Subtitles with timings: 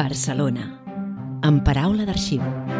[0.00, 0.62] Barcelona,
[1.44, 2.79] amb paraula d'arxiu.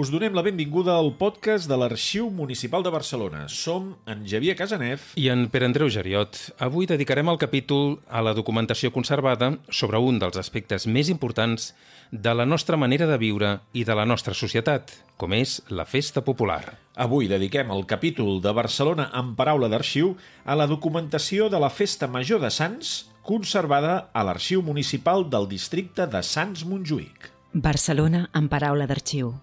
[0.00, 3.42] Us donem la benvinguda al podcast de l'Arxiu Municipal de Barcelona.
[3.52, 6.38] Som en Javier Casanef i en Pere Andreu Geriot.
[6.56, 11.74] Avui dedicarem el capítol a la documentació conservada sobre un dels aspectes més importants
[12.10, 16.24] de la nostra manera de viure i de la nostra societat, com és la festa
[16.24, 16.78] popular.
[16.96, 20.14] Avui dediquem el capítol de Barcelona amb paraula d'arxiu
[20.46, 26.08] a la documentació de la Festa Major de Sants, conservada a l'Arxiu Municipal del districte
[26.08, 27.28] de Sants Montjuïc.
[27.52, 29.34] Barcelona amb paraula d'arxiu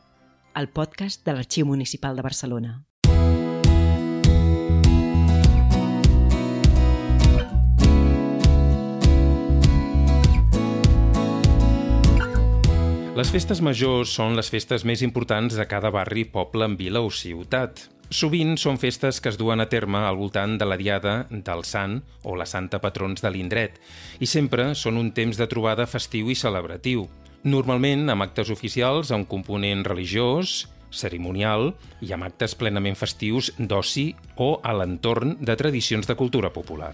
[0.58, 2.72] el podcast de l'Arxiu Municipal de Barcelona.
[13.18, 17.88] Les festes majors són les festes més importants de cada barri, poble, vila o ciutat.
[18.10, 22.00] Sovint són festes que es duen a terme al voltant de la diada del sant
[22.24, 23.78] o la santa patrons de l'indret
[24.22, 27.06] i sempre són un temps de trobada festiu i celebratiu.
[27.46, 34.10] Normalment amb actes oficials a un component religiós, cerimonial i amb actes plenament festius d'oci
[34.42, 36.94] o a l'entorn de tradicions de cultura popular.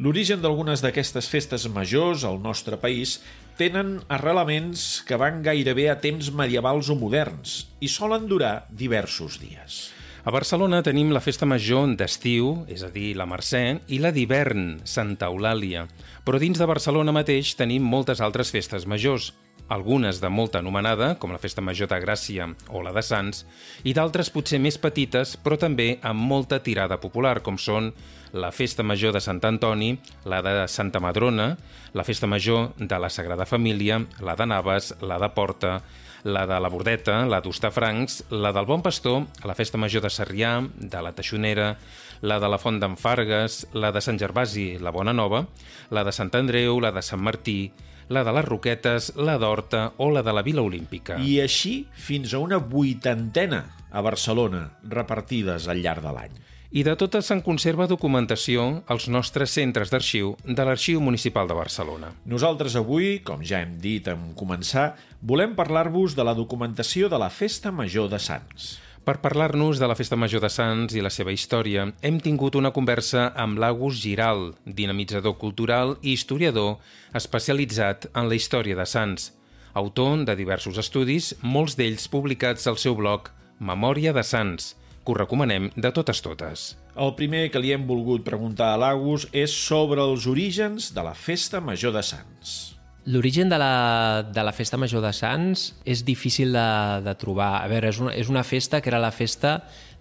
[0.00, 3.18] L'origen d'algunes d'aquestes festes majors al nostre país
[3.58, 9.90] tenen arrelaments que van gairebé a temps medievals o moderns i solen durar diversos dies.
[10.22, 14.76] A Barcelona tenim la festa major d'estiu, és a dir, la Mercè, i la d'hivern,
[14.86, 15.88] Santa Eulàlia.
[16.22, 19.32] Però dins de Barcelona mateix tenim moltes altres festes majors,
[19.66, 23.42] algunes de molta anomenada, com la Festa Major de Gràcia o la de Sants,
[23.82, 27.90] i d'altres potser més petites, però també amb molta tirada popular, com són
[28.30, 31.56] la Festa Major de Sant Antoni, la de Santa Madrona,
[31.98, 35.80] la Festa Major de la Sagrada Família, la de Naves, la de Porta,
[36.24, 40.60] la de la Bordeta, la d'Ustafrancs, la del Bon Pastor, la Festa Major de Sarrià,
[40.78, 41.76] de la Teixonera,
[42.22, 45.46] la de la Font d'en Fargues, la de Sant Gervasi, la Bona Nova,
[45.90, 47.72] la de Sant Andreu, la de Sant Martí,
[48.08, 51.18] la de les Roquetes, la d'Horta o la de la Vila Olímpica.
[51.18, 56.40] I així fins a una vuitantena a Barcelona, repartides al llarg de l'any.
[56.72, 62.08] I de totes se'n conserva documentació als nostres centres d'arxiu de l'Arxiu Municipal de Barcelona.
[62.24, 67.28] Nosaltres avui, com ja hem dit en començar, volem parlar-vos de la documentació de la
[67.28, 68.70] Festa Major de Sants.
[69.04, 72.72] Per parlar-nos de la Festa Major de Sants i la seva història, hem tingut una
[72.72, 76.78] conversa amb l'Agus Giral, dinamitzador cultural i historiador
[77.12, 79.34] especialitzat en la història de Sants,
[79.76, 83.28] autor de diversos estudis, molts d'ells publicats al seu blog
[83.60, 86.72] Memòria de Sants, que us recomanem de totes totes.
[86.96, 91.14] El primer que li hem volgut preguntar a l'Agus és sobre els orígens de la
[91.18, 92.72] Festa Major de Sants.
[93.04, 96.66] L'origen de, la, de la festa major de Sants és difícil de,
[97.02, 97.56] de trobar.
[97.58, 99.56] A veure, és una, és una festa que era la festa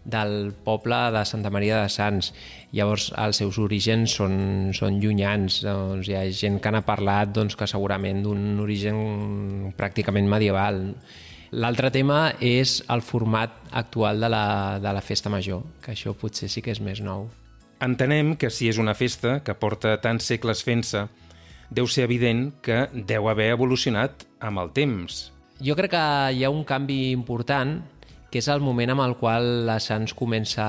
[0.06, 2.30] del poble de Santa Maria de Sants.
[2.78, 5.64] Llavors, els seus orígens són, són llunyans.
[5.66, 10.84] Doncs hi ha gent que n'ha parlat doncs, que segurament d'un origen pràcticament medieval.
[11.52, 16.48] L'altre tema és el format actual de la, de la festa major, que això potser
[16.48, 17.26] sí que és més nou.
[17.84, 21.10] Entenem que si és una festa que porta tants segles fent-se,
[21.68, 25.26] deu ser evident que deu haver evolucionat amb el temps.
[25.60, 26.06] Jo crec que
[26.38, 27.82] hi ha un canvi important
[28.32, 30.64] que és el moment amb el qual la Sants comença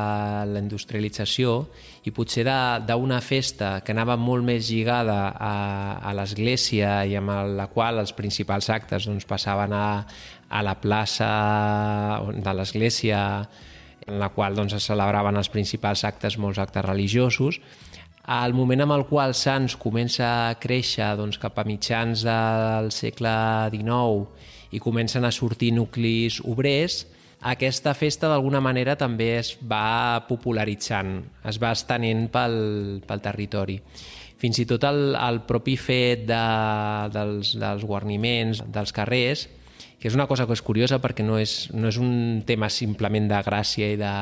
[0.51, 1.53] la industrialització
[2.03, 5.53] i potser d'una festa que anava molt més lligada a,
[6.03, 10.03] a l'església i amb la qual els principals actes doncs, passaven a,
[10.53, 11.29] a la plaça
[12.29, 13.23] de l'església
[14.07, 17.61] en la qual doncs, es celebraven els principals actes, molts actes religiosos,
[18.23, 23.33] al moment amb el qual Sants comença a créixer doncs, cap a mitjans del segle
[23.73, 27.03] XIX i comencen a sortir nuclis obrers,
[27.43, 31.17] aquesta festa d'alguna manera també es va popularitzant,
[31.49, 33.81] es va estenent pel, pel territori.
[34.39, 36.45] Fins i tot el, el propi fet de,
[37.15, 39.49] dels, dels guarniments dels carrers
[40.03, 43.29] que és una cosa que és curiosa perquè no és, no és un tema simplement
[43.31, 44.15] de Gràcia i de,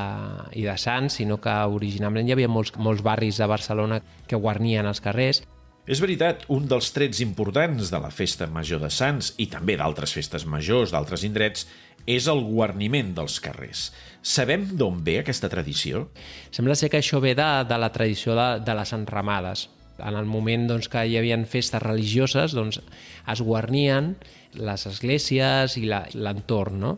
[0.60, 4.84] i de Sants, sinó que originalment hi havia molts, molts barris de Barcelona que guarnien
[4.84, 5.40] els carrers.
[5.88, 10.12] És veritat, un dels trets importants de la festa major de Sants i també d'altres
[10.12, 11.64] festes majors d'altres indrets
[12.04, 13.88] és el guarniment dels carrers.
[14.20, 16.10] Sabem d'on ve aquesta tradició?
[16.52, 19.70] Sembla ser que això ve de, de la tradició de, de les enramades
[20.00, 22.80] en el moment doncs, que hi havia festes religioses doncs,
[23.28, 24.14] es guarnien
[24.54, 26.80] les esglésies i l'entorn.
[26.80, 26.96] No?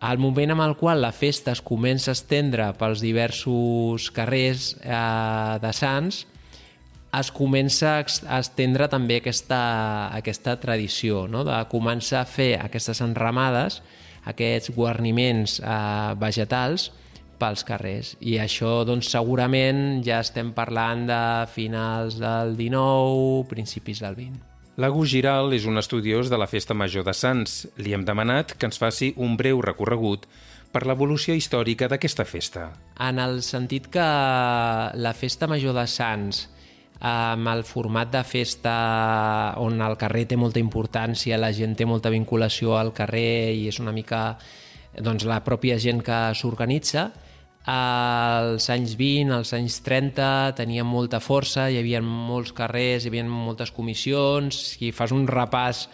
[0.00, 5.58] Al moment en el qual la festa es comença a estendre pels diversos carrers eh,
[5.62, 6.26] de Sants,
[7.16, 9.60] es comença a estendre també aquesta,
[10.12, 11.46] aquesta tradició no?
[11.48, 13.80] de començar a fer aquestes enramades,
[14.28, 16.90] aquests guarniments eh, vegetals,
[17.40, 18.14] pels carrers.
[18.24, 21.22] I això, doncs, segurament ja estem parlant de
[21.52, 24.55] finals del 19, principis del 20.
[24.76, 27.62] L'Agu Giral és un estudiós de la Festa Major de Sants.
[27.80, 30.26] Li hem demanat que ens faci un breu recorregut
[30.68, 32.66] per l'evolució històrica d'aquesta festa.
[33.00, 34.04] En el sentit que
[35.00, 36.42] la Festa Major de Sants
[37.00, 38.74] amb el format de festa
[39.64, 43.80] on el carrer té molta importància, la gent té molta vinculació al carrer i és
[43.80, 44.36] una mica
[45.00, 47.10] doncs, la pròpia gent que s'organitza,
[47.66, 53.24] als anys 20, als anys 30 tenia molta força, hi havia molts carrers, hi havia
[53.26, 55.88] moltes comissions, si fas un repàs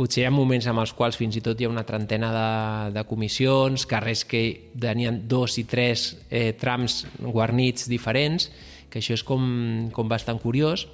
[0.00, 2.48] potser hi ha moments amb els quals fins i tot hi ha una trentena de,
[2.94, 4.42] de comissions, carrers que
[4.80, 8.48] tenien dos i tres eh, trams guarnits diferents,
[8.88, 9.44] que això és com,
[9.92, 10.86] com bastant curiós.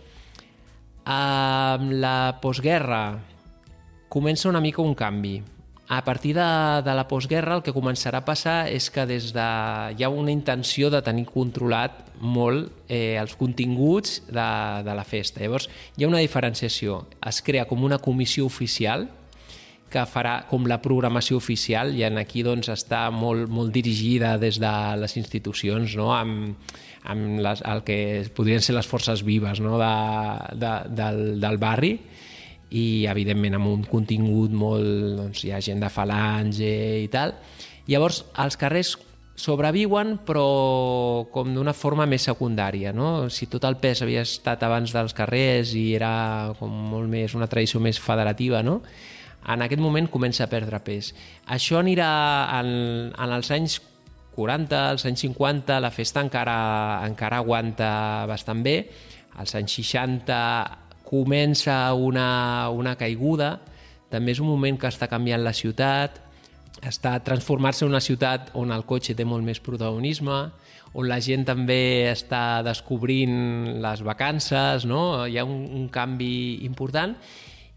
[1.07, 3.21] Amb la postguerra
[4.11, 5.39] comença una mica un canvi.
[5.89, 9.45] A partir de, de la postguerra el que començarà a passar és que des de,
[9.95, 14.49] hi ha una intenció de tenir controlat molt eh, els continguts de,
[14.83, 15.45] de la festa.
[15.45, 17.05] Llavors hi ha una diferenciació.
[17.23, 19.07] Es crea com una comissió oficial
[19.87, 24.59] que farà com la programació oficial i en aquí doncs, està molt, molt dirigida des
[24.59, 26.11] de les institucions no?
[26.17, 26.67] amb,
[27.07, 27.99] amb les, el que
[28.35, 29.79] podrien ser les forces vives no?
[29.79, 29.95] de,
[30.59, 31.95] de, del, del barri
[32.71, 34.87] i evidentment amb un contingut molt...
[35.21, 36.71] Doncs, hi ha gent de falange
[37.05, 37.37] i tal.
[37.87, 38.97] Llavors, els carrers
[39.37, 42.93] sobreviuen però com d'una forma més secundària.
[42.97, 43.29] No?
[43.31, 47.49] Si tot el pes havia estat abans dels carrers i era com molt més una
[47.51, 48.81] tradició més federativa, no?
[49.47, 51.13] en aquest moment comença a perdre pes.
[51.55, 52.09] Això anirà
[52.59, 52.71] en,
[53.15, 53.79] en els anys
[54.37, 56.57] 40, als anys 50, la festa encara,
[57.07, 57.91] encara aguanta
[58.29, 58.81] bastant bé.
[59.37, 63.57] Als anys 60 comença una, una caiguda.
[64.11, 66.21] També és un moment que està canviant la ciutat,
[66.85, 70.39] està transformar-se en una ciutat on el cotxe té molt més protagonisme,
[70.97, 75.27] on la gent també està descobrint les vacances, no?
[75.27, 77.17] hi ha un, un canvi important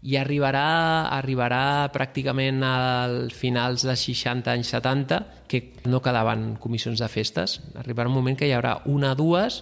[0.00, 5.18] i arribarà, arribarà pràcticament als finals dels 60 anys 70
[5.50, 5.60] que
[5.92, 7.58] no quedaven comissions de festes.
[7.76, 9.60] Arribarà un moment que hi haurà una, dues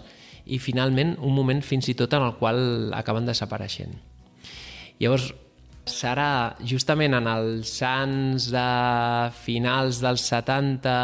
[0.49, 3.95] i finalment un moment fins i tot en el qual acaben desapareixent.
[4.99, 5.31] Llavors,
[5.89, 8.69] serà justament en els anys de
[9.45, 10.95] finals dels 70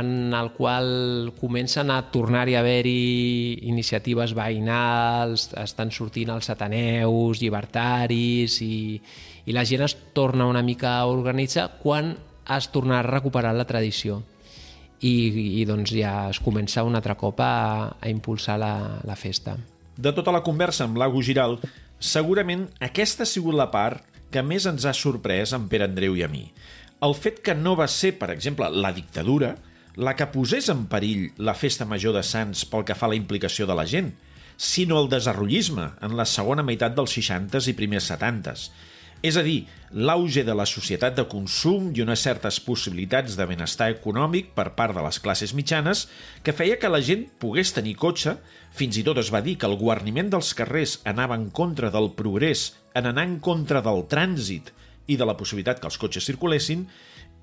[0.00, 8.56] en el qual comencen a tornar-hi a haver-hi iniciatives veïnals, estan sortint els ateneus, llibertaris
[8.64, 9.00] i,
[9.44, 12.14] i la gent es torna una mica a organitzar quan
[12.56, 14.22] es torna a recuperar la tradició
[15.02, 15.14] i,
[15.60, 17.54] i doncs ja es comença un altre cop a,
[17.98, 19.56] a impulsar la, la festa.
[19.96, 21.58] De tota la conversa amb l'Ago Giral,
[21.98, 26.24] segurament aquesta ha sigut la part que més ens ha sorprès en Pere Andreu i
[26.24, 26.46] a mi.
[27.02, 29.56] El fet que no va ser, per exemple, la dictadura,
[29.96, 33.18] la que posés en perill la festa major de Sants pel que fa a la
[33.18, 34.14] implicació de la gent,
[34.56, 38.70] sinó el desarrollisme en la segona meitat dels 60s i primers 70s.
[39.22, 43.86] És a dir, l'auge de la societat de consum i unes certes possibilitats de benestar
[43.92, 46.08] econòmic per part de les classes mitjanes
[46.42, 48.34] que feia que la gent pogués tenir cotxe,
[48.74, 52.10] fins i tot es va dir que el guarniment dels carrers anava en contra del
[52.18, 54.72] progrés, en anar en contra del trànsit
[55.06, 56.88] i de la possibilitat que els cotxes circulessin,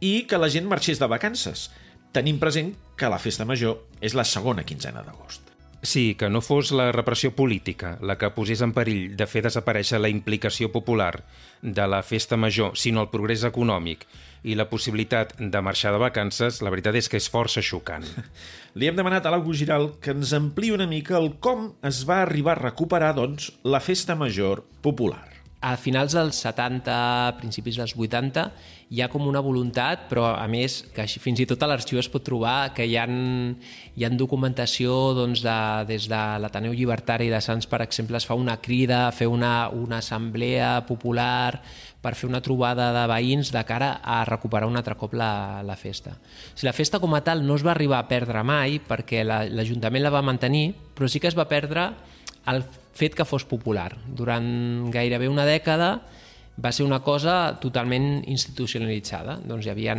[0.04, 1.70] i que la gent marxés de vacances,
[2.12, 5.48] tenim present que la festa major és la segona quinzena d'agost.
[5.81, 10.02] Sí, que no fos la repressió política la que posés en perill de fer desaparèixer
[10.02, 11.24] la implicació popular
[11.62, 14.04] de la festa major, sinó el progrés econòmic
[14.44, 18.04] i la possibilitat de marxar de vacances, la veritat és que és força xocant.
[18.80, 22.21] Li hem demanat a l'Augu Giral que ens ampliï una mica el com es va
[22.26, 25.29] arribar a recuperar, doncs, la festa major popular
[25.59, 28.45] a finals dels 70, principis dels 80,
[28.89, 32.07] hi ha com una voluntat, però a més, que fins i tot a l'arxiu es
[32.09, 35.57] pot trobar que hi ha, hi ha documentació doncs, de,
[35.89, 39.99] des de l'Ateneu Llibertari de Sants, per exemple, es fa una crida, fer una, una
[39.99, 41.59] assemblea popular
[41.99, 45.75] per fer una trobada de veïns de cara a recuperar un altre cop la, la
[45.75, 46.16] festa.
[46.54, 50.07] Sigui, la festa com a tal no es va arribar a perdre mai perquè l'Ajuntament
[50.07, 51.89] la, la va mantenir, però sí que es va perdre
[52.53, 52.63] el
[52.99, 53.94] fet que fos popular.
[54.07, 55.99] Durant gairebé una dècada
[56.59, 59.37] va ser una cosa totalment institucionalitzada.
[59.47, 59.95] Doncs hi havia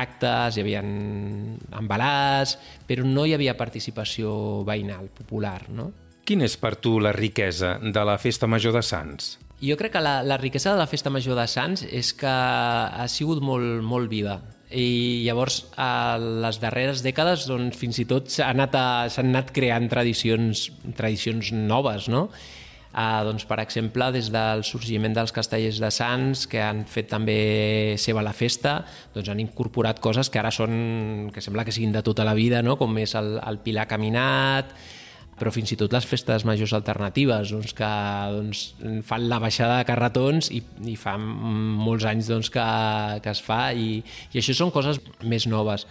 [0.00, 2.56] actes, hi havia embalars,
[2.86, 5.64] però no hi havia participació veïnal, popular.
[5.74, 5.90] No?
[6.24, 9.34] Quina és per tu la riquesa de la Festa Major de Sants?
[9.64, 13.06] Jo crec que la, la riquesa de la Festa Major de Sants és que ha
[13.08, 14.38] sigut molt, molt viva
[14.74, 19.88] i llavors a les darreres dècades doncs, fins i tot s'han anat, a, anat creant
[19.92, 22.28] tradicions, tradicions noves, no?
[22.94, 27.96] Uh, doncs, per exemple, des del sorgiment dels castellers de Sants, que han fet també
[27.98, 28.76] seva la festa,
[29.14, 32.62] doncs han incorporat coses que ara són, que sembla que siguin de tota la vida,
[32.62, 32.76] no?
[32.78, 34.70] com és el, el Pilar Caminat,
[35.38, 37.92] però fins i tot les festes majors alternatives doncs, que
[38.34, 38.64] doncs,
[39.06, 42.66] fan la baixada de carretons i, i fa molts anys doncs, que,
[43.24, 43.98] que es fa i,
[44.32, 45.88] i això són coses més noves.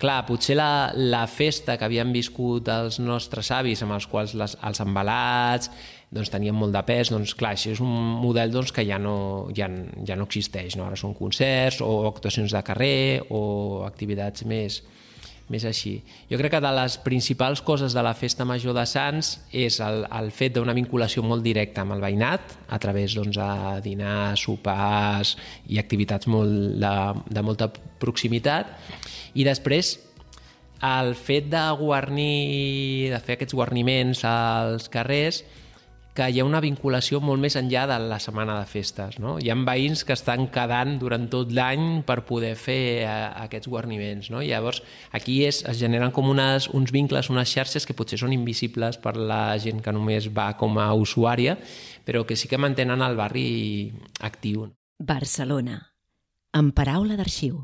[0.00, 4.54] Clar, potser la, la festa que havien viscut els nostres avis, amb els quals les,
[4.64, 5.68] els embalats
[6.10, 7.92] doncs, tenien molt de pes, doncs clar, això és un
[8.22, 9.68] model doncs, que ja no, ja,
[10.08, 10.74] ja no existeix.
[10.78, 10.88] No?
[10.88, 13.42] Ara són concerts o actuacions de carrer o
[13.86, 14.80] activitats més,
[15.50, 15.96] més així.
[16.30, 20.04] Jo crec que de les principals coses de la Festa Major de Sants és el,
[20.06, 25.34] el fet d'una vinculació molt directa amb el veïnat, a través doncs, de dinar, sopars
[25.68, 26.94] i activitats molt de,
[27.26, 28.70] de molta proximitat,
[29.34, 29.96] i després
[30.86, 35.42] el fet de guarnir, de fer aquests guarniments als carrers,
[36.14, 39.18] que hi ha una vinculació molt més enllà de la setmana de festes.
[39.22, 39.36] No?
[39.38, 43.12] Hi ha veïns que estan quedant durant tot l'any per poder fer eh,
[43.44, 44.30] aquests guarniments.
[44.34, 44.42] No?
[44.42, 44.82] Llavors,
[45.16, 49.14] aquí és, es generen com unes, uns vincles, unes xarxes que potser són invisibles per
[49.16, 51.56] la gent que només va com a usuària,
[52.04, 53.48] però que sí que mantenen el barri
[54.26, 54.66] actiu.
[55.00, 55.78] Barcelona,
[56.52, 57.62] amb paraula d'arxiu.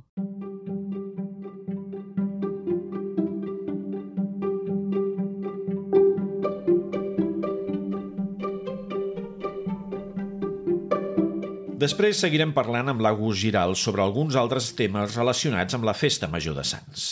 [11.87, 16.57] Després seguirem parlant amb l'August Giral sobre alguns altres temes relacionats amb la Festa Major
[16.59, 17.03] de Sants.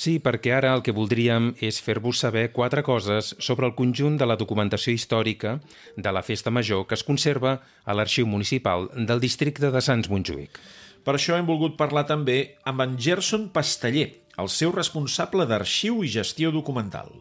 [0.00, 4.28] Sí, perquè ara el que voldríem és fer-vos saber quatre coses sobre el conjunt de
[4.30, 5.58] la documentació històrica
[6.06, 10.56] de la Festa Major que es conserva a l'Arxiu Municipal del districte de Sants Montjuïc.
[11.04, 14.08] Per això hem volgut parlar també amb en Gerson Pasteller,
[14.40, 17.12] el seu responsable d'arxiu i gestió documental.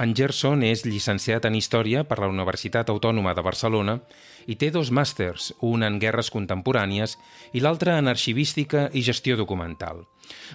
[0.00, 3.98] En Gerson és llicenciat en Història per la Universitat Autònoma de Barcelona
[4.46, 7.16] i té dos màsters, un en Guerres Contemporànies
[7.52, 10.06] i l'altre en Arxivística i Gestió Documental.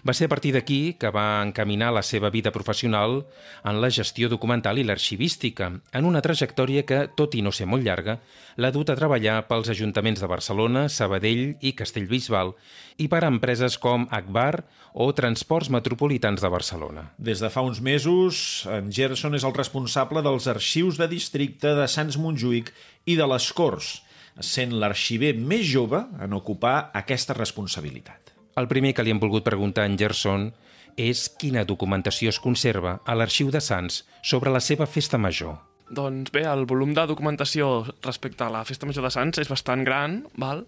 [0.07, 3.23] Va ser a partir d'aquí que va encaminar la seva vida professional
[3.63, 7.83] en la gestió documental i l'arxivística, en una trajectòria que, tot i no ser molt
[7.83, 8.19] llarga,
[8.55, 12.53] l'ha dut a treballar pels ajuntaments de Barcelona, Sabadell i Castellbisbal
[13.01, 14.63] i per a empreses com Akbar
[14.95, 17.09] o Transports Metropolitans de Barcelona.
[17.19, 21.87] Des de fa uns mesos, en Gerson és el responsable dels arxius de districte de
[21.91, 22.71] Sants Montjuïc
[23.05, 24.01] i de les Corts,
[24.41, 28.33] sent l'arxiver més jove en ocupar aquesta responsabilitat.
[28.59, 30.49] El primer que li hem volgut preguntar a en Gerson
[30.95, 35.57] és quina documentació es conserva a l'Arxiu de Sants sobre la seva festa major.
[35.91, 39.83] Doncs bé, el volum de documentació respecte a la Festa Major de Sants és bastant
[39.85, 40.23] gran.
[40.41, 40.63] Val?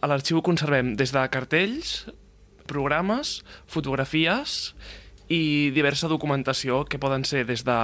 [0.00, 2.06] A l'arxiu conservem des de cartells,
[2.70, 4.72] programes, fotografies
[5.28, 7.78] i diversa documentació que poden ser des de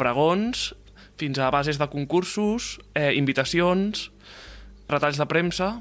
[0.00, 0.72] pregons
[1.20, 4.10] fins a bases de concursos, eh, invitacions,
[4.88, 5.74] retalls de premsa...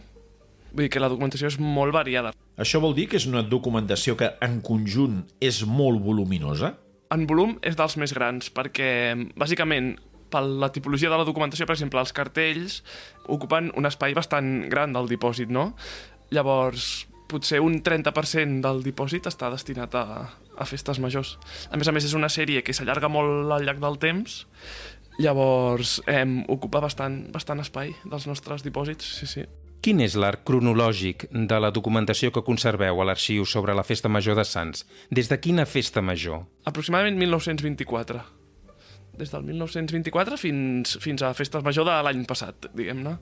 [0.74, 2.32] Vull dir que la documentació és molt variada.
[2.58, 6.72] Això vol dir que és una documentació que en conjunt és molt voluminosa?
[7.14, 9.92] En volum és dels més grans, perquè bàsicament
[10.34, 12.80] per la tipologia de la documentació, per exemple, els cartells
[13.30, 15.76] ocupen un espai bastant gran del dipòsit, no?
[16.34, 20.06] Llavors, potser un 30% del dipòsit està destinat a,
[20.58, 21.36] a festes majors.
[21.70, 24.44] A més a més, és una sèrie que s'allarga molt al llarg del temps,
[25.20, 29.46] llavors eh, ocupa bastant, bastant espai dels nostres dipòsits, sí, sí.
[29.84, 34.38] Quin és l'arc cronològic de la documentació que conserveu a l'arxiu sobre la Festa Major
[34.40, 34.86] de Sants?
[35.12, 36.46] Des de quina festa major?
[36.64, 38.22] Aproximadament 1924.
[39.20, 43.18] Des del 1924 fins, fins a festes major de l'any passat, diguem-ne.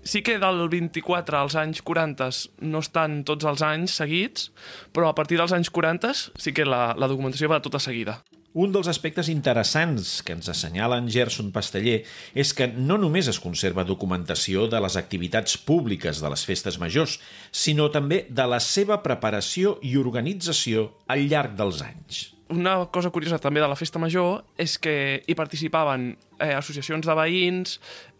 [0.00, 2.30] Sí que del 24 als anys 40
[2.64, 4.48] no estan tots els anys seguits,
[4.96, 8.22] però a partir dels anys 40 sí que la, la documentació va tota seguida.
[8.50, 12.00] Un dels aspectes interessants que ens assenyala en Gerson Pasteller
[12.34, 17.20] és que no només es conserva documentació de les activitats públiques de les festes majors,
[17.54, 22.24] sinó també de la seva preparació i organització al llarg dels anys.
[22.50, 26.08] Una cosa curiosa també de la festa major és que hi participaven
[26.40, 27.76] eh, associacions de veïns,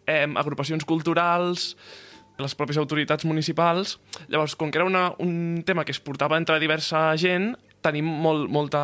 [0.07, 1.73] eh, agrupacions culturals,
[2.39, 3.97] les pròpies autoritats municipals.
[4.31, 8.47] Llavors, com que era una, un tema que es portava entre diversa gent, tenim molt,
[8.53, 8.81] molta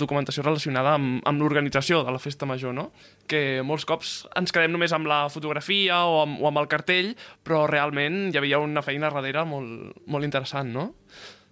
[0.00, 2.88] documentació relacionada amb, amb l'organització de la festa major, no?
[3.28, 7.14] Que molts cops ens quedem només amb la fotografia o amb, o amb el cartell,
[7.44, 10.92] però realment hi havia una feina darrere molt, molt interessant, no?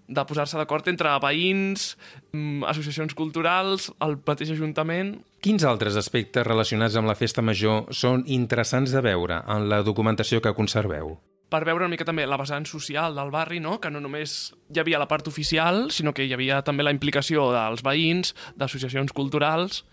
[0.06, 1.96] de posar-se d'acord entre veïns,
[2.32, 5.16] mm, associacions culturals, el mateix ajuntament...
[5.42, 10.40] Quins altres aspectes relacionats amb la festa major són interessants de veure en la documentació
[10.42, 11.16] que conserveu?
[11.48, 13.78] Per veure una mica també la vessant social del barri, no?
[13.80, 17.50] que no només hi havia la part oficial, sinó que hi havia també la implicació
[17.54, 19.84] dels veïns, d'associacions culturals,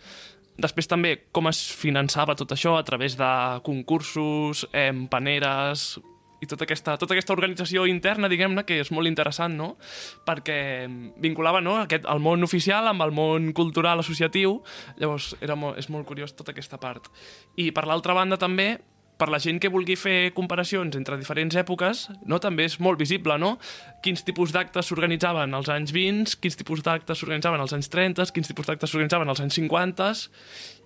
[0.53, 3.29] Després també com es finançava tot això a través de
[3.65, 5.97] concursos, eh, paneres
[6.43, 9.77] i tota aquesta, tota aquesta organització interna, diguem-ne, que és molt interessant, no?
[10.27, 10.57] Perquè
[11.23, 14.59] vinculava no, aquest, el món oficial amb el món cultural associatiu,
[14.99, 17.07] llavors era molt, és molt curiós tota aquesta part.
[17.55, 18.75] I per l'altra banda també
[19.23, 23.37] per la gent que vulgui fer comparacions entre diferents èpoques, no, també és molt visible,
[23.39, 23.53] no?
[24.03, 28.51] Quins tipus d'actes s'organitzaven als anys 20, quins tipus d'actes s'organitzaven als anys 30, quins
[28.51, 30.09] tipus d'actes s'organitzaven als anys 50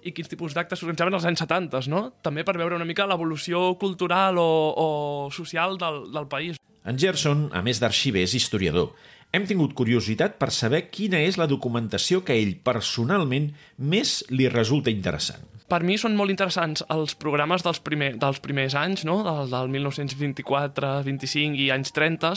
[0.06, 2.04] i quins tipus d'actes s'organitzaven als anys 70, no?
[2.22, 4.88] També per veure una mica l'evolució cultural o, o
[5.34, 6.62] social del, del país.
[6.86, 8.94] En Gerson, a més d'arxiver, és historiador.
[9.34, 13.50] Hem tingut curiositat per saber quina és la documentació que a ell personalment
[13.82, 18.76] més li resulta interessant per mi són molt interessants els programes dels, primer, dels primers
[18.80, 19.20] anys, no?
[19.26, 22.32] del, del 1924, 25 i anys 30.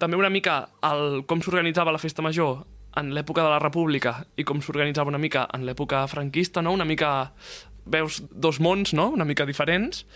[0.00, 2.62] També una mica el, com s'organitzava la festa major
[2.96, 6.72] en l'època de la República i com s'organitzava una mica en l'època franquista, no?
[6.72, 7.34] una mica
[7.84, 9.10] veus dos mons no?
[9.12, 10.06] una mica diferents.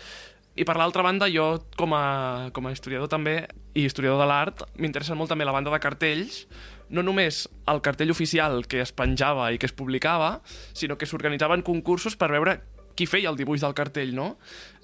[0.59, 3.43] I per l'altra banda, jo com a, com a historiador també,
[3.77, 6.41] i historiador de l'art, m'interessa molt també la banda de cartells,
[6.89, 10.39] no només el cartell oficial que es penjava i que es publicava,
[10.73, 12.59] sinó que s'organitzaven concursos per veure
[12.99, 14.33] qui feia el dibuix del cartell, no?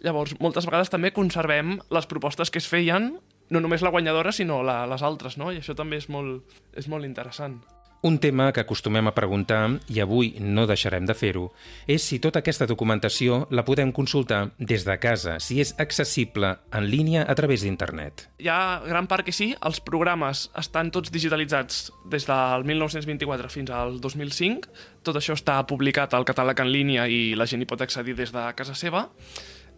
[0.06, 3.16] Llavors, moltes vegades també conservem les propostes que es feien,
[3.50, 5.52] no només la guanyadora, sinó la, les altres, no?
[5.52, 7.60] I això també és molt, és molt interessant.
[8.06, 11.48] Un tema que acostumem a preguntar, i avui no deixarem de fer-ho,
[11.90, 16.86] és si tota aquesta documentació la podem consultar des de casa, si és accessible en
[16.86, 18.28] línia a través d'internet.
[18.38, 23.74] Hi ha gran part que sí, els programes estan tots digitalitzats des del 1924 fins
[23.74, 24.70] al 2005,
[25.02, 28.30] tot això està publicat al catàleg en línia i la gent hi pot accedir des
[28.30, 29.08] de casa seva,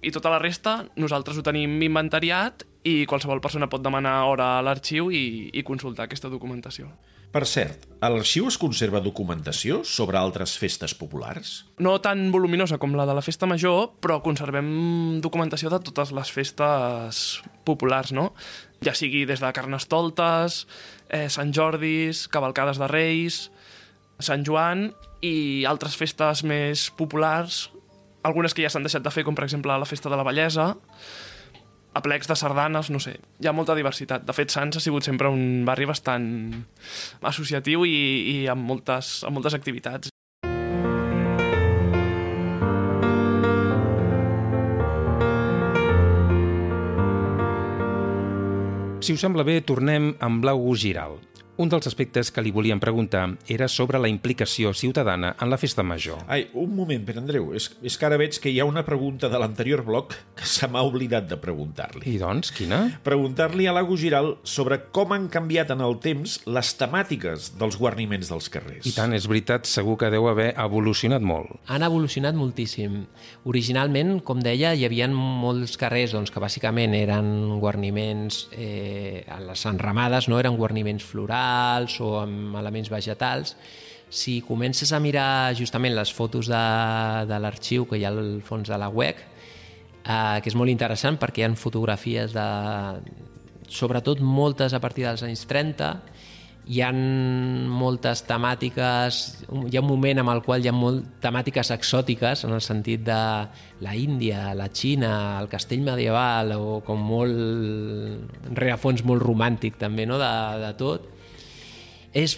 [0.01, 4.63] i tota la resta nosaltres ho tenim inventariat i qualsevol persona pot demanar hora a
[4.65, 6.91] l'arxiu i, i consultar aquesta documentació.
[7.27, 11.65] Per cert, a l'arxiu es conserva documentació sobre altres festes populars?
[11.83, 14.69] No tan voluminosa com la de la festa major, però conservem
[15.21, 17.21] documentació de totes les festes
[17.67, 18.31] populars, no?
[18.85, 20.63] Ja sigui des de Carnestoltes,
[21.09, 23.49] eh, Sant Jordis, Cavalcades de Reis,
[24.23, 27.67] Sant Joan i altres festes més populars,
[28.27, 30.73] algunes que ja s'han deixat de fer, com per exemple la Festa de la Bellesa,
[31.97, 34.25] aplecs de sardanes, no sé, hi ha molta diversitat.
[34.27, 36.27] De fet, Sants ha sigut sempre un barri bastant
[37.25, 37.97] associatiu i,
[38.33, 40.11] i amb, moltes, amb moltes activitats.
[49.07, 51.15] Si us sembla bé, tornem amb Blau Giral.
[51.57, 55.81] Un dels aspectes que li volíem preguntar era sobre la implicació ciutadana en la festa
[55.81, 56.19] major.
[56.29, 57.47] Ai, un moment, Pere Andreu.
[57.57, 60.69] És, és que ara veig que hi ha una pregunta de l'anterior bloc que se
[60.69, 62.03] m'ha oblidat de preguntar-li.
[62.05, 62.83] I doncs, quina?
[63.01, 68.29] Preguntar-li a l'Ago Giral sobre com han canviat en el temps les temàtiques dels guarniments
[68.29, 68.85] dels carrers.
[68.85, 71.57] I tant, és veritat, segur que deu haver evolucionat molt.
[71.73, 73.01] Han evolucionat moltíssim.
[73.49, 79.65] Originalment, com deia, hi havia molts carrers doncs, que bàsicament eren guarniments eh, a les
[79.65, 83.55] enramades, no eren guarniments florals, minerals o amb elements vegetals,
[84.09, 86.65] si comences a mirar justament les fotos de,
[87.27, 89.17] de l'arxiu que hi ha al fons de la web,
[90.05, 92.47] eh, que és molt interessant perquè hi ha fotografies de,
[93.67, 95.91] sobretot moltes a partir dels anys 30,
[96.67, 99.19] hi ha moltes temàtiques,
[99.71, 103.05] hi ha un moment amb el qual hi ha molt temàtiques exòtiques en el sentit
[103.07, 103.19] de
[103.83, 110.19] la Índia, la Xina, el castell medieval o com molt rerefons molt romàntic també no?
[110.19, 110.33] de,
[110.63, 111.13] de tot
[112.17, 112.33] és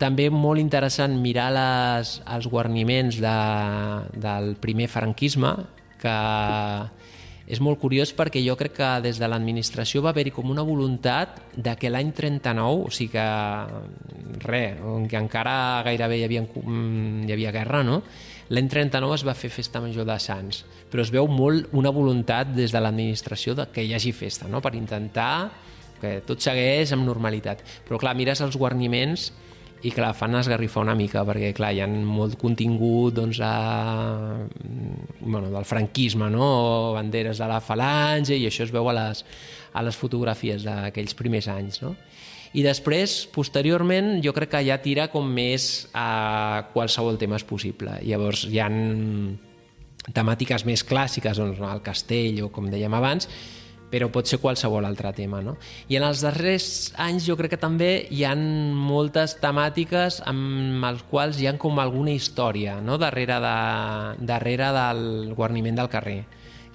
[0.00, 3.38] també molt interessant mirar les, els guarniments de,
[4.20, 5.54] del primer franquisme,
[6.02, 6.18] que
[7.44, 11.40] és molt curiós perquè jo crec que des de l'administració va haver-hi com una voluntat
[11.56, 13.26] de que l'any 39, o sigui que
[14.44, 14.78] res,
[15.10, 18.00] que encara gairebé hi havia, hi havia guerra, no?
[18.52, 22.52] L'any 39 es va fer festa major de Sants, però es veu molt una voluntat
[22.52, 24.60] des de l'administració de que hi hagi festa, no?
[24.60, 25.50] per intentar
[26.00, 27.64] que tot segueix amb normalitat.
[27.88, 29.30] Però clar, mires els guarniments
[29.84, 34.46] i clar, fan esgarrifar una mica perquè clar, hi ha molt contingut doncs, a,
[35.20, 36.46] bueno, del franquisme no?
[36.46, 39.20] o banderes de la falange i això es veu a les,
[39.76, 41.92] a les fotografies d'aquells primers anys no?
[42.56, 47.98] i després, posteriorment jo crec que ja tira com més a qualsevol tema és possible
[48.06, 48.78] llavors hi han
[50.16, 53.28] temàtiques més clàssiques doncs, el castell o com dèiem abans
[53.90, 55.40] però pot ser qualsevol altre tema.
[55.44, 55.56] No?
[55.88, 56.68] I en els darrers
[57.00, 58.44] anys jo crec que també hi han
[58.74, 62.98] moltes temàtiques amb els quals hi han com alguna història no?
[62.98, 63.58] darrere, de,
[64.26, 66.22] darrere del guarniment del carrer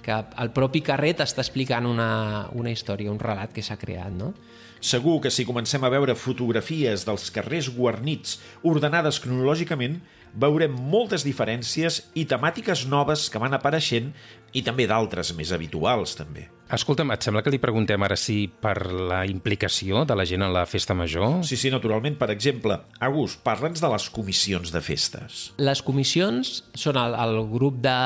[0.00, 4.14] que el propi carrer t'està explicant una, una història, un relat que s'ha creat.
[4.16, 4.32] No?
[4.80, 9.98] Segur que si comencem a veure fotografies dels carrers guarnits ordenades cronològicament,
[10.34, 14.12] veurem moltes diferències i temàtiques noves que van apareixent
[14.54, 16.48] i també d'altres més habituals, també.
[16.70, 20.52] Escolta'm, et sembla que li preguntem ara sí per la implicació de la gent en
[20.54, 21.40] la festa major?
[21.46, 22.14] Sí, sí, naturalment.
[22.18, 25.48] Per exemple, August, parla'ns de les comissions de festes.
[25.58, 27.96] Les comissions són el, el grup de,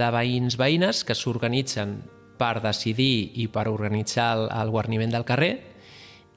[0.00, 1.98] de veïns veïnes que s'organitzen
[2.38, 5.52] per decidir i per organitzar el, el guarniment del carrer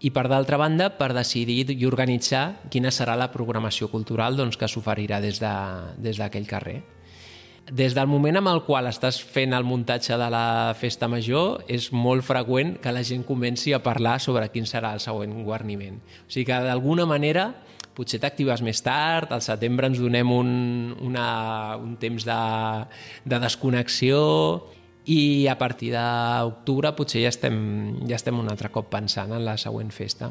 [0.01, 4.69] i per d'altra banda per decidir i organitzar quina serà la programació cultural doncs, que
[4.69, 6.81] s'oferirà des d'aquell de, des carrer.
[7.71, 11.91] Des del moment en el qual estàs fent el muntatge de la festa major, és
[11.93, 16.01] molt freqüent que la gent comenci a parlar sobre quin serà el següent guarniment.
[16.25, 17.51] O sigui que d'alguna manera
[17.93, 20.51] potser t'actives més tard, al setembre ens donem un,
[21.05, 22.41] una, un temps de,
[23.29, 24.21] de desconnexió
[25.09, 27.57] i a partir d'octubre potser ja estem,
[28.09, 30.29] ja estem un altre cop pensant en la següent festa.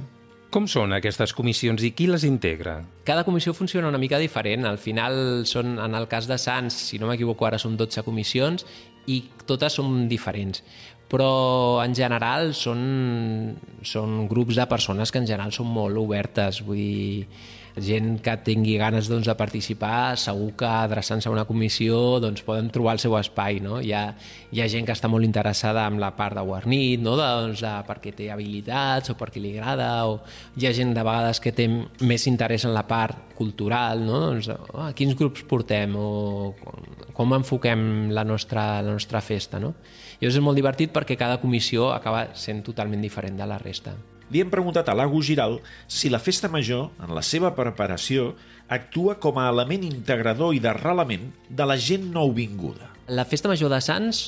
[0.50, 2.80] Com són aquestes comissions i qui les integra?
[3.06, 4.66] Cada comissió funciona una mica diferent.
[4.66, 8.66] Al final, són, en el cas de Sants, si no m'equivoco, ara són 12 comissions
[9.06, 10.64] i totes són diferents.
[11.10, 11.30] Però,
[11.84, 12.82] en general, són,
[13.86, 16.64] són grups de persones que en general són molt obertes.
[16.66, 17.26] Vull dir,
[17.76, 22.70] gent que tingui ganes doncs, de participar, segur que adreçant-se a una comissió doncs, poden
[22.74, 23.60] trobar el seu espai.
[23.62, 23.80] No?
[23.80, 24.02] Hi, ha,
[24.50, 27.16] hi ha gent que està molt interessada en la part de guarnit, no?
[27.20, 30.20] de, doncs, de, perquè té habilitats o perquè li agrada, o
[30.58, 34.20] hi ha gent de vegades que té més interès en la part cultural, no?
[34.28, 36.54] doncs, oh, quins grups portem o
[37.16, 39.60] com enfoquem la nostra, la nostra festa.
[39.62, 39.74] No?
[40.20, 43.94] I és molt divertit perquè cada comissió acaba sent totalment diferent de la resta
[44.30, 45.58] li hem preguntat a l'Agu Giral
[45.90, 48.34] si la festa major, en la seva preparació,
[48.70, 52.94] actua com a element integrador i d'arrelament de la gent nouvinguda.
[53.10, 54.22] La festa major de Sants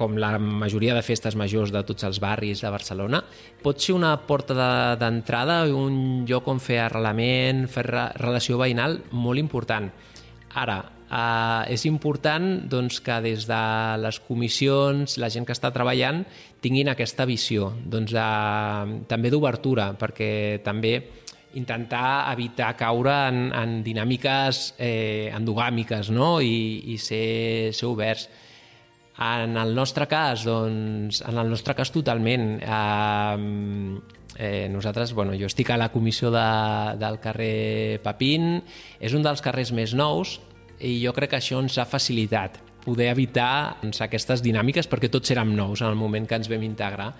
[0.00, 3.18] com la majoria de festes majors de tots els barris de Barcelona,
[3.60, 9.42] pot ser una porta d'entrada i un lloc on fer arrelament, fer relació veïnal molt
[9.42, 9.90] important.
[10.56, 10.78] Ara,
[11.10, 13.62] eh, és important doncs, que des de
[14.00, 16.22] les comissions, la gent que està treballant,
[16.62, 20.94] tinguin aquesta visió, doncs, de, també d'obertura, perquè també
[21.58, 26.38] intentar evitar caure en, en dinàmiques eh, endogàmiques no?
[26.38, 28.28] I, i ser, ser oberts.
[29.20, 32.54] En el nostre cas, doncs, en el nostre cas totalment.
[32.62, 33.98] Eh,
[34.40, 36.46] eh, nosaltres, bueno, jo estic a la comissió de,
[37.02, 38.62] del carrer Papín,
[39.00, 40.38] és un dels carrers més nous,
[40.80, 45.30] i jo crec que això ens ha facilitat poder evitar doncs, aquestes dinàmiques perquè tots
[45.34, 47.12] érem nous en el moment que ens vam integrar.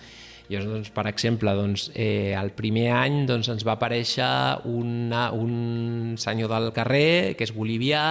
[0.50, 4.26] Llavors, doncs, per exemple, doncs, eh, el primer any doncs, ens va aparèixer
[4.66, 8.02] una, un senyor del carrer, que és bolivià,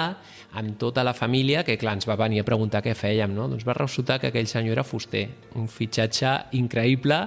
[0.55, 3.33] amb tota la família, que clar, ens va venir a preguntar què fèiem.
[3.35, 3.49] No?
[3.51, 5.25] Doncs va resultar que aquell senyor era fuster.
[5.59, 6.31] Un fitxatge
[6.61, 7.25] increïble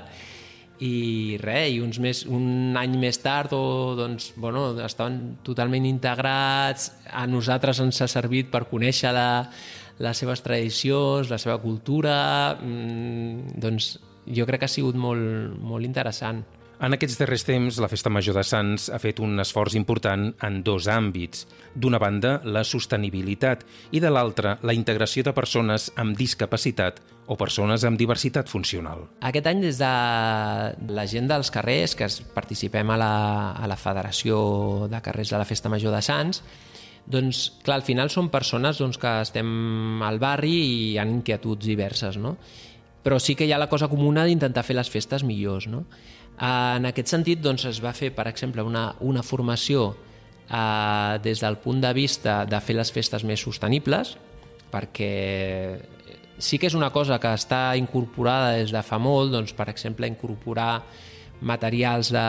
[0.82, 3.62] i res, i uns més, un any més tard o,
[3.98, 9.28] doncs, bueno, estaven totalment integrats, a nosaltres ens ha servit per conèixer la,
[10.02, 12.16] les seves tradicions, la seva cultura,
[12.58, 13.94] mmm, doncs
[14.26, 16.42] jo crec que ha sigut molt, molt interessant.
[16.82, 20.56] En aquests darrers temps, la Festa Major de Sants ha fet un esforç important en
[20.66, 21.44] dos àmbits.
[21.78, 23.62] D'una banda, la sostenibilitat
[23.94, 26.98] i de l'altra, la integració de persones amb discapacitat
[27.30, 29.04] o persones amb diversitat funcional.
[29.22, 29.92] Aquest any, des de
[30.98, 33.14] la gent dels carrers, que participem a la,
[33.54, 34.42] a la Federació
[34.90, 36.42] de Carrers de la Festa Major de Sants,
[37.06, 41.62] doncs, clar, al final són persones doncs, que estem al barri i hi ha inquietuds
[41.62, 42.34] diverses, no?
[43.02, 45.86] Però sí que hi ha la cosa comuna d'intentar fer les festes millors, no?
[46.40, 49.92] En aquest sentit, doncs, es va fer, per exemple, una, una formació
[50.48, 54.16] eh, des del punt de vista de fer les festes més sostenibles,
[54.72, 55.12] perquè
[56.42, 60.08] sí que és una cosa que està incorporada des de fa molt, doncs, per exemple,
[60.10, 60.82] incorporar
[61.42, 62.28] materials de,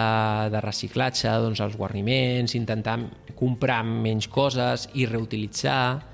[0.54, 3.00] de reciclatge, doncs, els guarniments, intentar
[3.38, 6.12] comprar menys coses i reutilitzar,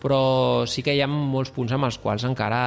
[0.00, 2.60] però sí que hi ha molts punts amb els quals encara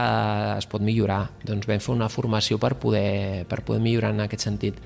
[0.60, 1.26] es pot millorar.
[1.44, 4.78] Doncs vam fer una formació per poder, per poder millorar en aquest sentit.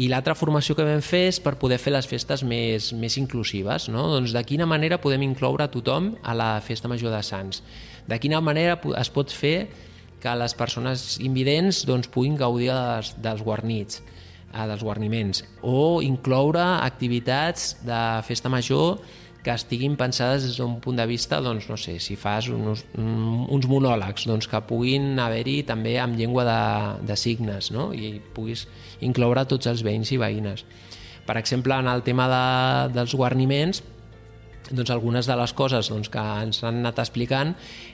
[0.00, 3.90] I l'altra formació que vam fer és per poder fer les festes més, més inclusives.
[3.92, 4.06] No?
[4.14, 7.60] Doncs de quina manera podem incloure tothom a la festa major de Sants?
[8.08, 9.68] De quina manera es pot fer
[10.22, 14.00] que les persones invidents doncs, puguin gaudir dels, dels guarnits,
[14.52, 19.00] eh, dels guarniments, o incloure activitats de festa major
[19.42, 23.66] que estiguin pensades des d'un punt de vista, doncs, no sé, si fas uns, uns
[23.66, 26.60] monòlegs, doncs, que puguin haver-hi també amb llengua de,
[27.10, 27.90] de signes, no?
[27.92, 28.68] i puguis
[29.02, 30.62] incloure tots els veïns i veïnes.
[31.26, 32.44] Per exemple, en el tema de,
[32.94, 33.82] dels guarniments,
[34.70, 37.50] doncs algunes de les coses doncs, que ens han anat explicant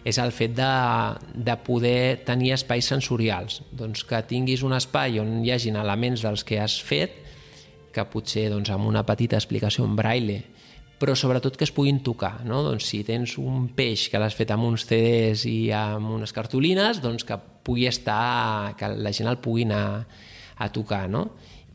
[0.07, 0.73] és el fet de,
[1.33, 6.45] de poder tenir espais sensorials, doncs que tinguis un espai on hi hagin elements dels
[6.45, 7.17] que has fet,
[7.95, 10.43] que potser doncs, amb una petita explicació en braille,
[10.99, 12.45] però sobretot que es puguin tocar.
[12.47, 12.63] No?
[12.67, 17.03] Doncs si tens un peix que l'has fet amb uns CDs i amb unes cartolines,
[17.05, 19.85] doncs que pugui estar, que la gent el pugui anar
[20.59, 21.07] a tocar.
[21.11, 21.29] No?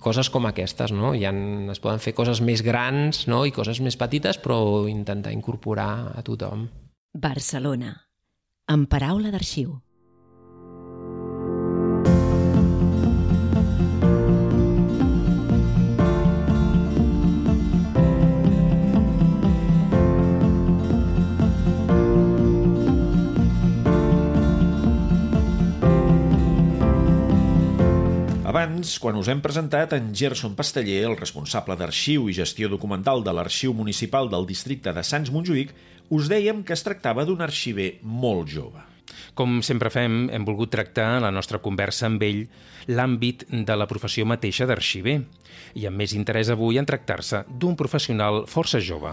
[0.04, 1.14] coses com aquestes, no?
[1.16, 1.32] Ha,
[1.72, 3.46] es poden fer coses més grans no?
[3.48, 6.68] i coses més petites, però intentar incorporar a tothom.
[7.14, 7.96] Barcelona,
[8.68, 9.78] amb paraula d'arxiu.
[28.64, 33.34] Abans, quan us hem presentat, en Gerson Pasteller, el responsable d'arxiu i gestió documental de
[33.36, 35.74] l'Arxiu Municipal del districte de Sants Montjuïc,
[36.16, 38.80] us dèiem que es tractava d'un arxiver molt jove.
[39.36, 42.40] Com sempre fem, hem volgut tractar en la nostra conversa amb ell
[42.88, 45.18] l'àmbit de la professió mateixa d'arxiver
[45.76, 49.12] i amb més interès avui en tractar-se d'un professional força jove.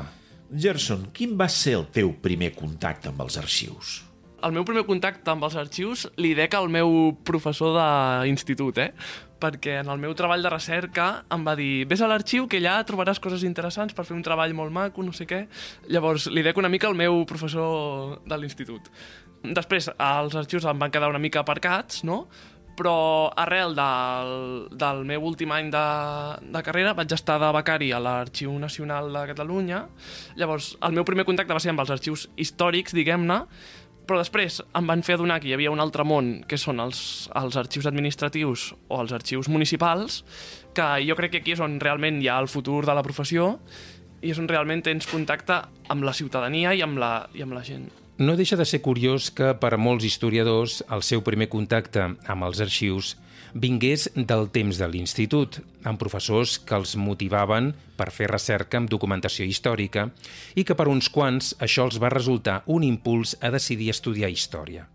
[0.55, 3.99] Gerson, quin va ser el teu primer contacte amb els arxius?
[4.43, 8.93] El meu primer contacte amb els arxius li dec al meu professor d'institut, eh?
[9.41, 12.75] perquè en el meu treball de recerca em va dir vés a l'arxiu que allà
[12.85, 15.47] trobaràs coses interessants per fer un treball molt maco, no sé què.
[15.89, 18.93] Llavors li dec una mica al meu professor de l'institut.
[19.41, 22.27] Després, els arxius em van quedar una mica aparcats, no?
[22.81, 24.31] però arrel del,
[24.81, 25.85] del meu últim any de,
[26.55, 29.83] de carrera vaig estar de becari a l'Arxiu Nacional de Catalunya.
[30.41, 33.43] Llavors, el meu primer contacte va ser amb els arxius històrics, diguem-ne,
[34.11, 37.31] però després em van fer adonar que hi havia un altre món, que són els,
[37.39, 40.25] els arxius administratius o els arxius municipals,
[40.75, 43.53] que jo crec que aquí és on realment hi ha el futur de la professió
[44.21, 45.63] i és on realment tens contacte
[45.95, 47.87] amb la ciutadania i amb la, i amb la gent.
[48.19, 52.51] No deixa de ser curiós que per a molts historiadors el seu primer contacte amb
[52.51, 53.15] els arxius
[53.55, 59.47] vingués del temps de l'institut, amb professors que els motivaven per fer recerca amb documentació
[59.49, 60.09] històrica
[60.55, 64.87] i que per uns quants això els va resultar un impuls a decidir estudiar història.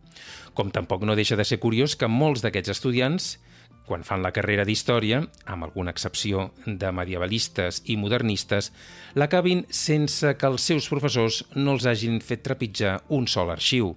[0.56, 3.36] Com tampoc no deixa de ser curiós que molts d'aquests estudiants
[3.86, 8.72] quan fan la carrera d'història, amb alguna excepció de medievalistes i modernistes,
[9.14, 13.94] l'acabin sense que els seus professors no els hagin fet trepitjar un sol arxiu.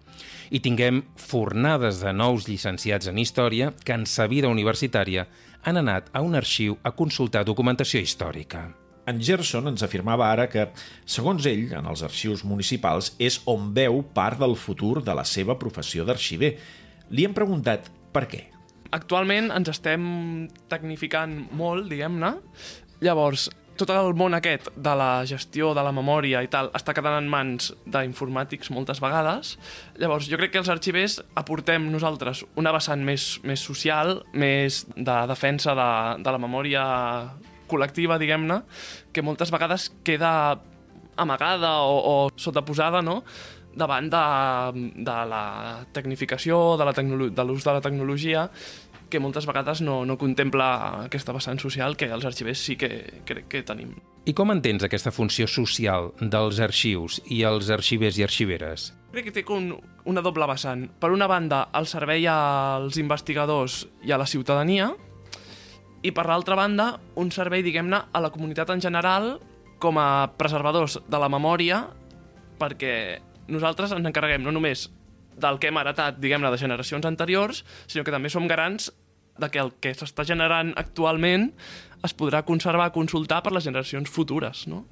[0.51, 5.29] I tinguem fornades de nous llicenciats en història que en sa vida universitària
[5.65, 8.69] han anat a un arxiu a consultar documentació històrica.
[9.09, 10.67] En Gerson ens afirmava ara que,
[11.09, 15.57] segons ell, en els arxius municipals és on veu part del futur de la seva
[15.59, 16.53] professió d'arxiver.
[17.09, 18.45] Li hem preguntat per què.
[18.97, 20.05] Actualment ens estem
[20.73, 22.35] tecnificant molt, diguem-ne.
[23.05, 23.49] Llavors,
[23.79, 27.29] tot el món aquest de la gestió de la memòria i tal està quedant en
[27.31, 29.55] mans d'informàtics moltes vegades.
[30.01, 35.19] Llavors, jo crec que els arxivers aportem nosaltres una vessant més, més social, més de
[35.31, 35.93] defensa de,
[36.25, 36.83] de la memòria
[37.69, 38.63] col·lectiva, diguem-ne,
[39.13, 40.33] que moltes vegades queda
[41.19, 43.21] amagada o, o sotaposada, no?,
[43.79, 44.25] davant de,
[44.99, 45.45] de la
[45.95, 48.49] tecnificació, de l'ús de la tecnologia,
[49.09, 50.69] que moltes vegades no, no contempla
[51.07, 52.91] aquesta vessant social que els arxivers sí que
[53.25, 53.95] crec que, que tenim.
[54.29, 58.91] I com entens aquesta funció social dels arxius i els arxivers i arxiveres?
[59.15, 59.71] Crec que té un,
[60.05, 60.85] una doble vessant.
[61.01, 64.91] Per una banda, el servei als investigadors i a la ciutadania,
[66.05, 69.39] i per l'altra banda, un servei, diguem-ne, a la comunitat en general
[69.83, 71.87] com a preservadors de la memòria
[72.59, 72.93] perquè
[73.49, 74.89] nosaltres ens encarreguem no només
[75.39, 78.91] del que hem heretat, diguem-ne, de generacions anteriors, sinó que també som garants
[79.39, 81.53] de que el que s'està generant actualment
[82.05, 84.85] es podrà conservar, consultar per les generacions futures, no?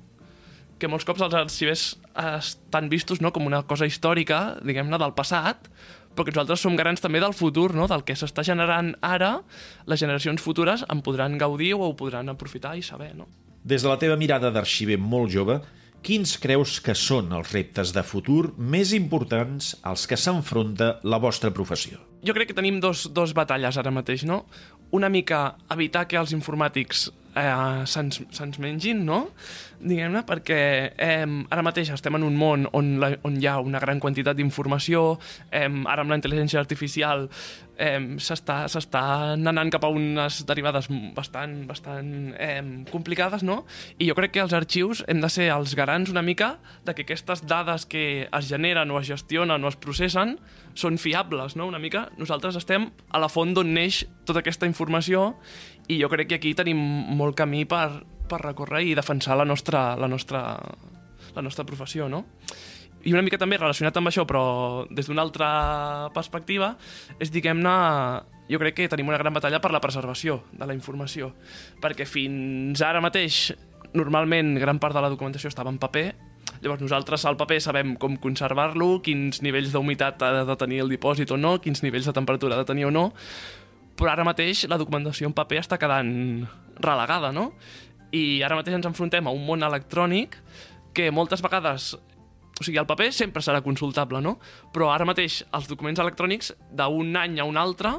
[0.79, 5.71] Que molts cops els arxivers estan vistos no, com una cosa històrica, diguem-ne, del passat,
[6.17, 7.87] però que nosaltres som garants també del futur, no?
[7.89, 9.37] del que s'està generant ara,
[9.89, 13.13] les generacions futures en podran gaudir o ho podran aprofitar i saber.
[13.17, 13.29] No?
[13.65, 15.61] Des de la teva mirada d'arxiver molt jove,
[16.03, 21.53] quins creus que són els reptes de futur més importants als que s'enfronta la vostra
[21.55, 22.01] professió?
[22.27, 24.45] Jo crec que tenim dos, dos batalles ara mateix, no?
[24.95, 29.21] Una mica evitar que els informàtics eh, se'ns se mengin, no?
[29.77, 30.59] Diguem-ne, perquè
[30.97, 34.39] eh, ara mateix estem en un món on, la, on hi ha una gran quantitat
[34.39, 35.19] d'informació,
[35.51, 37.29] eh, ara amb la intel·ligència artificial
[37.77, 43.63] eh, s'està anant cap a unes derivades bastant, bastant eh, complicades, no?
[43.99, 47.07] I jo crec que els arxius hem de ser els garants una mica de que
[47.07, 50.37] aquestes dades que es generen o es gestionen o es processen
[50.77, 51.69] són fiables, no?
[51.69, 55.35] Una mica nosaltres estem a la font d'on neix tota aquesta informació
[55.89, 56.79] i jo crec que aquí tenim
[57.17, 60.43] molt camí per, per recórrer i defensar la nostra, la nostra,
[61.35, 62.25] la nostra professió, no?
[63.07, 65.49] I una mica també relacionat amb això, però des d'una altra
[66.15, 66.73] perspectiva,
[67.21, 67.75] és, diguem-ne,
[68.51, 71.31] jo crec que tenim una gran batalla per la preservació de la informació,
[71.83, 73.53] perquè fins ara mateix,
[73.95, 76.09] normalment, gran part de la documentació estava en paper,
[76.63, 81.33] Llavors nosaltres al paper sabem com conservar-lo, quins nivells d'humitat ha de tenir el dipòsit
[81.35, 83.11] o no, quins nivells de temperatura ha de tenir o no,
[83.97, 86.11] però ara mateix la documentació en paper està quedant
[86.85, 87.51] relegada, no?
[88.13, 90.37] I ara mateix ens enfrontem a un món electrònic
[90.97, 91.95] que moltes vegades
[92.57, 94.39] o sigui, el paper sempre serà consultable, no?
[94.73, 97.91] Però ara mateix els documents electrònics d'un any a un altre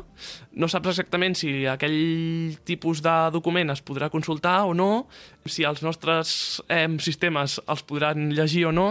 [0.58, 5.06] no saps exactament si aquell tipus de document es podrà consultar o no,
[5.46, 6.32] si els nostres
[6.74, 8.88] eh, sistemes els podran llegir o no.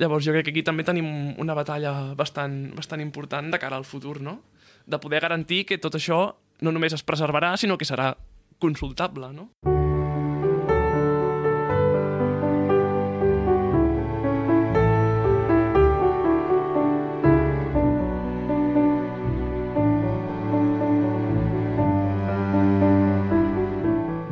[0.00, 3.84] Llavors jo crec que aquí també tenim una batalla bastant, bastant important de cara al
[3.84, 4.38] futur, no?
[4.86, 6.24] De poder garantir que tot això
[6.62, 8.14] no només es preservarà, sinó que serà
[8.62, 9.50] consultable, no?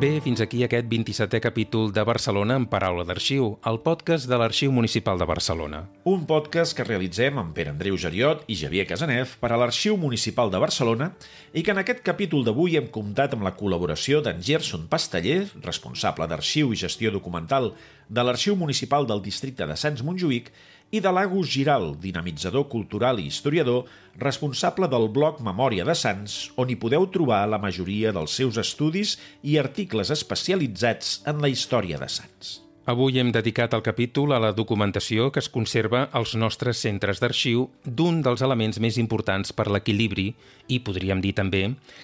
[0.01, 4.71] Bé, fins aquí aquest 27è capítol de Barcelona en Paraula d'Arxiu, el podcast de l'Arxiu
[4.73, 5.83] Municipal de Barcelona.
[6.09, 10.49] Un podcast que realitzem amb Pere Andreu Geriot i Javier Casanef per a l'Arxiu Municipal
[10.49, 11.11] de Barcelona
[11.53, 16.25] i que en aquest capítol d'avui hem comptat amb la col·laboració d'en Gerson Pasteller, responsable
[16.25, 17.75] d'Arxiu i Gestió Documental
[18.09, 20.49] de l'Arxiu Municipal del Districte de Sants Montjuïc
[20.91, 23.85] i de l'Agus Giral, dinamitzador cultural i historiador,
[24.19, 29.15] responsable del blog Memòria de Sants, on hi podeu trobar la majoria dels seus estudis
[29.43, 32.59] i articles especialitzats en la història de Sants.
[32.91, 37.69] Avui hem dedicat el capítol a la documentació que es conserva als nostres centres d'arxiu
[37.85, 40.25] d'un dels elements més importants per l'equilibri
[40.67, 41.61] i, podríem dir també,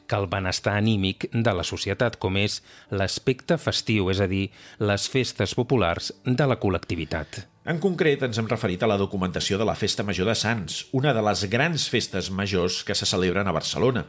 [0.08, 4.46] que el benestar anímic de la societat, com és l'aspecte festiu, és a dir,
[4.80, 7.44] les festes populars de la col·lectivitat.
[7.68, 11.12] En concret, ens hem referit a la documentació de la Festa Major de Sants, una
[11.12, 14.08] de les grans festes majors que se celebren a Barcelona.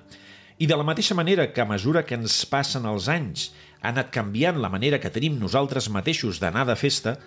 [0.58, 4.10] I de la mateixa manera que a mesura que ens passen els anys ha anat
[4.14, 7.18] canviant la manera que tenim nosaltres mateixos d'anar de festa,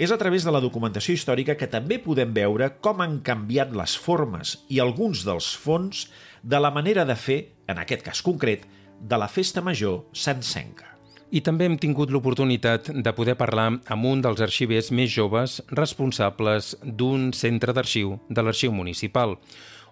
[0.00, 3.96] és a través de la documentació històrica que també podem veure com han canviat les
[4.00, 6.06] formes i alguns dels fons
[6.42, 8.64] de la manera de fer, en aquest cas concret,
[9.00, 10.86] de la festa major sancenca.
[11.30, 16.72] I també hem tingut l'oportunitat de poder parlar amb un dels arxivers més joves responsables
[16.82, 19.36] d'un centre d'arxiu de l'arxiu municipal,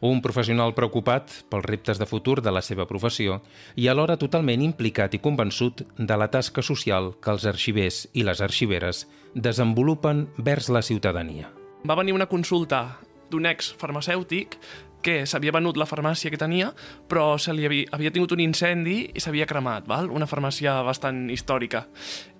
[0.00, 3.40] un professional preocupat pels reptes de futur de la seva professió
[3.76, 8.42] i alhora totalment implicat i convençut de la tasca social que els arxivers i les
[8.44, 11.50] arxiveres desenvolupen vers la ciutadania.
[11.86, 12.98] Va venir una consulta
[13.30, 14.56] d'un ex farmacèutic
[15.02, 16.72] que s'havia venut la farmàcia que tenia,
[17.08, 20.10] però se li havia, havia tingut un incendi i s'havia cremat, val?
[20.10, 21.86] una farmàcia bastant històrica.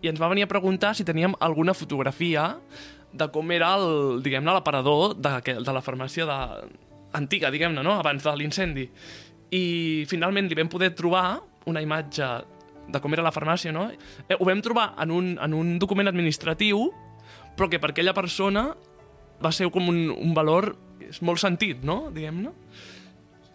[0.03, 2.57] I ens va venir a preguntar si teníem alguna fotografia
[3.13, 6.39] de com era el, diguem-ne, l'aparador de, de la farmàcia de,
[7.17, 7.99] antiga, diguem-ne, no?
[8.01, 8.89] abans de l'incendi.
[9.55, 12.27] I finalment li vam poder trobar una imatge
[12.89, 13.89] de com era la farmàcia, no?
[14.29, 16.89] Eh, ho vam trobar en un, en un document administratiu,
[17.57, 18.71] però que per aquella persona
[19.45, 20.73] va ser com un, un valor
[21.05, 22.07] és molt sentit, no?
[22.15, 22.55] Diguem-ne.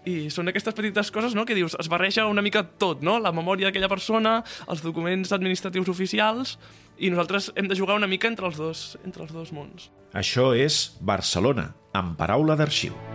[0.10, 1.46] I són aquestes petites coses no?
[1.48, 3.16] que dius, es barreja una mica tot, no?
[3.24, 6.58] la memòria d'aquella persona, els documents administratius oficials,
[7.00, 9.90] i nosaltres hem de jugar una mica entre els dos, entre els dos mons.
[10.12, 13.13] Això és Barcelona, amb paraula d'arxiu.